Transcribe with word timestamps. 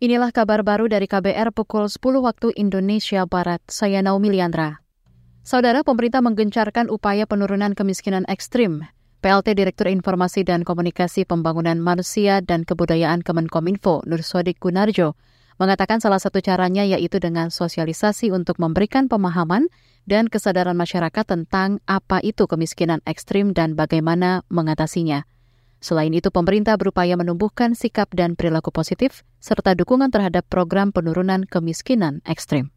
Inilah 0.00 0.32
kabar 0.32 0.64
baru 0.64 0.88
dari 0.88 1.04
KBR 1.04 1.52
pukul 1.52 1.84
10 1.84 2.00
waktu 2.24 2.56
Indonesia 2.56 3.28
Barat. 3.28 3.60
Saya 3.68 4.00
Naomi 4.00 4.32
Liandra. 4.32 4.80
Saudara 5.44 5.84
pemerintah 5.84 6.24
menggencarkan 6.24 6.88
upaya 6.88 7.28
penurunan 7.28 7.76
kemiskinan 7.76 8.24
ekstrim. 8.24 8.88
PLT 9.20 9.52
Direktur 9.52 9.92
Informasi 9.92 10.40
dan 10.40 10.64
Komunikasi 10.64 11.28
Pembangunan 11.28 11.76
Manusia 11.76 12.40
dan 12.40 12.64
Kebudayaan 12.64 13.20
Kemenkominfo, 13.20 14.00
Nur 14.08 14.24
Sodik 14.24 14.56
Gunarjo, 14.56 15.20
mengatakan 15.60 16.00
salah 16.00 16.16
satu 16.16 16.40
caranya 16.40 16.80
yaitu 16.80 17.20
dengan 17.20 17.52
sosialisasi 17.52 18.32
untuk 18.32 18.56
memberikan 18.56 19.04
pemahaman 19.04 19.68
dan 20.08 20.32
kesadaran 20.32 20.80
masyarakat 20.80 21.28
tentang 21.28 21.84
apa 21.84 22.24
itu 22.24 22.48
kemiskinan 22.48 23.04
ekstrim 23.04 23.52
dan 23.52 23.76
bagaimana 23.76 24.48
mengatasinya. 24.48 25.28
Selain 25.80 26.12
itu, 26.12 26.28
pemerintah 26.28 26.76
berupaya 26.76 27.16
menumbuhkan 27.16 27.72
sikap 27.72 28.12
dan 28.12 28.36
perilaku 28.36 28.68
positif 28.68 29.24
serta 29.40 29.72
dukungan 29.72 30.12
terhadap 30.12 30.44
program 30.46 30.92
penurunan 30.92 31.48
kemiskinan 31.48 32.20
ekstrim. 32.28 32.68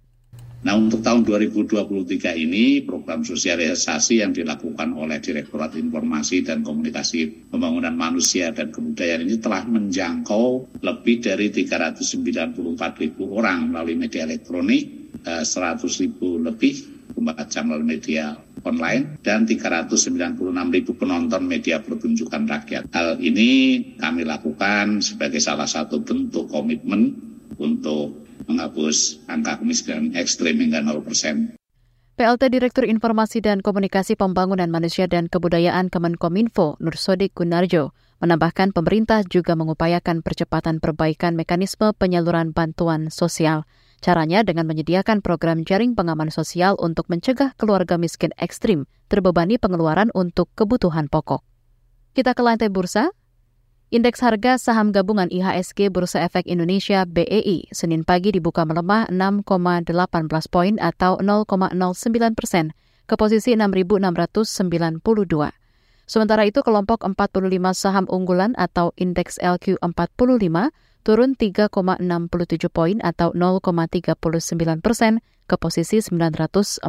Nah 0.63 0.80
untuk 0.80 1.03
tahun 1.03 1.27
2023 1.27 2.39
ini 2.39 2.88
program 2.88 3.27
sosialisasi 3.27 4.23
yang 4.23 4.31
dilakukan 4.31 4.95
oleh 4.95 5.20
Direktorat 5.20 5.75
Informasi 5.75 6.39
dan 6.39 6.63
Komunikasi 6.63 7.52
Pembangunan 7.52 7.91
Manusia 7.91 8.55
dan 8.55 8.71
Kebudayaan 8.71 9.27
ini 9.27 9.44
telah 9.44 9.67
menjangkau 9.67 10.80
lebih 10.80 11.20
dari 11.20 11.52
394 11.52 12.55
ribu 13.03 13.35
orang 13.35 13.75
melalui 13.75 13.99
media 13.99 14.23
elektronik, 14.23 15.11
100 15.27 15.44
eh, 15.44 15.91
ribu 16.08 16.39
lebih 16.39 16.73
membaca 17.20 17.59
melalui 17.67 17.99
media 17.99 18.39
online 18.63 19.20
dan 19.22 19.44
396 19.48 20.40
ribu 20.72 20.91
penonton 20.95 21.44
media 21.44 21.84
pertunjukan 21.84 22.48
rakyat. 22.48 22.88
Hal 22.91 23.20
ini 23.20 23.80
kami 23.99 24.23
lakukan 24.23 25.03
sebagai 25.03 25.44
salah 25.44 25.67
satu 25.67 26.02
bentuk 26.03 26.48
komitmen 26.49 27.16
untuk 27.59 28.23
menghapus 28.48 29.23
angka 29.30 29.63
kemiskinan 29.63 30.16
ekstrim 30.16 30.59
hingga 30.59 30.84
0 30.84 31.03
persen. 31.03 31.56
PLT 32.14 32.53
Direktur 32.53 32.86
Informasi 32.86 33.41
dan 33.41 33.66
Komunikasi 33.66 34.14
Pembangunan 34.14 34.69
Manusia 34.69 35.09
dan 35.09 35.25
Kebudayaan 35.25 35.89
Kemenkominfo, 35.89 36.78
Nursodik 36.78 37.34
Gunarjo, 37.34 37.89
menambahkan 38.22 38.69
pemerintah 38.69 39.25
juga 39.25 39.58
mengupayakan 39.58 40.22
percepatan 40.22 40.78
perbaikan 40.78 41.34
mekanisme 41.34 41.89
penyaluran 41.97 42.53
bantuan 42.53 43.09
sosial. 43.09 43.66
Caranya 44.04 44.44
dengan 44.44 44.68
menyediakan 44.68 45.23
program 45.23 45.64
jaring 45.64 45.96
pengaman 45.96 46.28
sosial 46.28 46.76
untuk 46.76 47.08
mencegah 47.08 47.56
keluarga 47.56 47.96
miskin 47.96 48.36
ekstrim 48.36 48.84
terbebani 49.08 49.56
pengeluaran 49.56 50.12
untuk 50.12 50.52
kebutuhan 50.59 51.08
pokok. 51.08 51.40
Kita 52.12 52.36
ke 52.36 52.44
lantai 52.44 52.68
bursa. 52.68 53.16
Indeks 53.96 54.20
harga 54.20 54.59
saham 54.59 54.92
gabungan 54.92 55.31
IHSG 55.31 55.88
Bursa 55.88 56.26
Efek 56.26 56.50
Indonesia 56.50 57.08
BEI 57.08 57.72
Senin 57.72 58.04
pagi 58.04 58.36
dibuka 58.36 58.68
melemah 58.68 59.08
6,18 59.08 59.96
poin 60.52 60.76
atau 60.84 61.22
0,09 61.24 62.36
persen 62.36 62.76
ke 63.08 63.16
posisi 63.16 63.56
6.692. 63.56 65.00
Sementara 66.04 66.44
itu 66.44 66.59
kelompok 66.59 67.08
45 67.08 67.48
saham 67.72 68.06
unggulan 68.12 68.52
atau 68.59 68.92
indeks 69.00 69.40
LQ45 69.40 70.74
turun 71.04 71.36
3,67 71.36 71.70
poin 72.72 72.98
atau 73.04 73.36
0,39 73.36 74.80
persen 74.80 75.20
ke 75.46 75.56
posisi 75.59 76.00
948. 76.00 76.82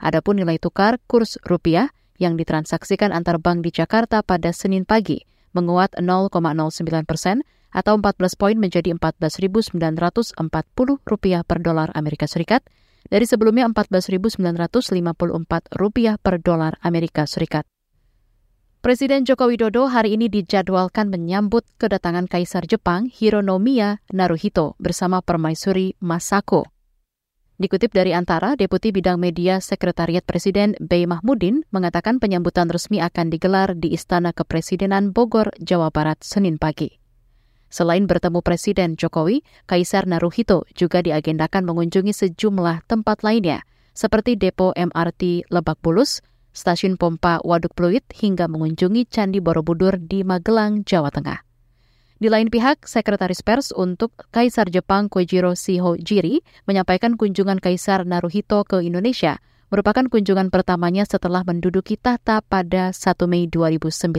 Adapun 0.00 0.34
nilai 0.38 0.56
tukar 0.56 0.96
kurs 1.04 1.36
rupiah 1.44 1.92
yang 2.16 2.38
ditransaksikan 2.38 3.12
antar 3.12 3.36
bank 3.42 3.66
di 3.66 3.74
Jakarta 3.74 4.22
pada 4.22 4.54
Senin 4.54 4.86
pagi 4.86 5.26
menguat 5.52 5.98
0,09 5.98 7.04
persen 7.04 7.42
atau 7.74 7.98
14 7.98 8.38
poin 8.38 8.56
menjadi 8.58 8.94
14.940 8.94 9.74
rupiah 11.06 11.42
per 11.42 11.58
dolar 11.62 11.90
Amerika 11.94 12.26
Serikat 12.26 12.62
dari 13.10 13.26
sebelumnya 13.26 13.66
14.954 13.70 14.40
rupiah 15.74 16.16
per 16.20 16.38
dolar 16.42 16.78
Amerika 16.84 17.26
Serikat. 17.26 17.66
Presiden 18.80 19.28
Joko 19.28 19.52
Widodo 19.52 19.92
hari 19.92 20.16
ini 20.16 20.32
dijadwalkan 20.32 21.12
menyambut 21.12 21.68
kedatangan 21.76 22.24
Kaisar 22.24 22.64
Jepang 22.64 23.12
Hironomiya 23.12 24.00
Naruhito 24.08 24.72
bersama 24.80 25.20
Permaisuri 25.20 26.00
Masako. 26.00 26.64
Dikutip 27.60 27.92
dari 27.92 28.16
Antara, 28.16 28.56
Deputi 28.56 28.88
Bidang 28.88 29.20
Media 29.20 29.60
Sekretariat 29.60 30.24
Presiden 30.24 30.80
Bey 30.80 31.04
Mahmudin 31.04 31.68
mengatakan 31.68 32.24
penyambutan 32.24 32.72
resmi 32.72 33.04
akan 33.04 33.28
digelar 33.28 33.76
di 33.76 33.92
Istana 33.92 34.32
Kepresidenan 34.32 35.12
Bogor, 35.12 35.52
Jawa 35.60 35.92
Barat, 35.92 36.24
Senin 36.24 36.56
pagi. 36.56 36.96
Selain 37.68 38.08
bertemu 38.08 38.40
Presiden 38.40 38.96
Jokowi, 38.96 39.44
Kaisar 39.68 40.08
Naruhito 40.08 40.64
juga 40.72 41.04
diagendakan 41.04 41.68
mengunjungi 41.68 42.16
sejumlah 42.16 42.88
tempat 42.88 43.28
lainnya, 43.28 43.60
seperti 43.92 44.40
Depo 44.40 44.72
MRT 44.72 45.52
Lebak 45.52 45.84
Bulus, 45.84 46.24
stasiun 46.50 47.00
pompa 47.00 47.38
Waduk 47.42 47.72
Pluit 47.78 48.04
hingga 48.14 48.50
mengunjungi 48.50 49.06
Candi 49.06 49.38
Borobudur 49.38 49.98
di 49.98 50.26
Magelang, 50.26 50.86
Jawa 50.86 51.10
Tengah. 51.10 51.42
Di 52.20 52.28
lain 52.28 52.52
pihak, 52.52 52.84
Sekretaris 52.84 53.40
Pers 53.40 53.72
untuk 53.72 54.12
Kaisar 54.28 54.68
Jepang 54.68 55.08
Koichiro 55.08 55.56
Jiri 55.96 56.44
menyampaikan 56.68 57.16
kunjungan 57.16 57.56
Kaisar 57.56 58.04
Naruhito 58.04 58.60
ke 58.68 58.84
Indonesia 58.84 59.40
merupakan 59.72 60.04
kunjungan 60.04 60.52
pertamanya 60.52 61.06
setelah 61.06 61.46
menduduki 61.46 61.96
tahta 61.96 62.42
pada 62.44 62.92
1 62.92 63.24
Mei 63.30 63.46
2019. 63.48 64.10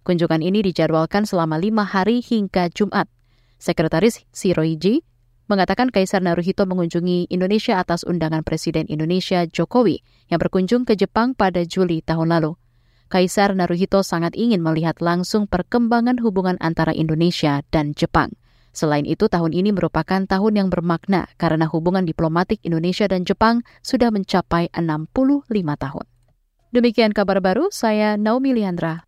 Kunjungan 0.00 0.40
ini 0.40 0.64
dijadwalkan 0.64 1.26
selama 1.28 1.60
lima 1.60 1.84
hari 1.84 2.22
hingga 2.22 2.70
Jumat. 2.72 3.10
Sekretaris 3.58 4.22
Shirohiji 4.30 5.02
mengatakan 5.50 5.92
Kaisar 5.92 6.24
Naruhito 6.24 6.64
mengunjungi 6.64 7.28
Indonesia 7.28 7.76
atas 7.76 8.06
undangan 8.06 8.46
Presiden 8.46 8.86
Indonesia 8.86 9.44
Jokowi 9.44 10.00
yang 10.30 10.38
berkunjung 10.38 10.86
ke 10.88 10.94
Jepang 10.94 11.34
pada 11.34 11.66
Juli 11.66 12.00
tahun 12.00 12.32
lalu. 12.32 12.54
Kaisar 13.10 13.52
Naruhito 13.52 14.00
sangat 14.00 14.34
ingin 14.38 14.64
melihat 14.64 15.02
langsung 15.02 15.44
perkembangan 15.50 16.22
hubungan 16.22 16.56
antara 16.62 16.94
Indonesia 16.94 17.60
dan 17.68 17.92
Jepang. 17.92 18.32
Selain 18.74 19.06
itu, 19.06 19.26
tahun 19.30 19.54
ini 19.54 19.70
merupakan 19.70 20.26
tahun 20.26 20.52
yang 20.58 20.68
bermakna 20.70 21.30
karena 21.38 21.66
hubungan 21.70 22.06
diplomatik 22.06 22.58
Indonesia 22.66 23.06
dan 23.06 23.26
Jepang 23.26 23.62
sudah 23.86 24.10
mencapai 24.10 24.66
65 24.74 25.46
tahun. 25.78 26.06
Demikian 26.74 27.14
kabar 27.14 27.38
baru, 27.38 27.70
saya 27.70 28.18
Naomi 28.18 28.50
Liandra. 28.50 28.98